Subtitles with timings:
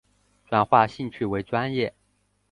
[0.47, 1.93] 转化兴趣为专业